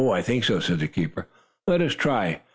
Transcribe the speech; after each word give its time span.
"I 0.11 0.23
think 0.23 0.43
so," 0.45 0.59
said 0.59 0.79
the 0.79 0.87
keeper. 0.87 1.27
"Let 1.67 1.79
us 1.79 1.93
try. 1.93 2.39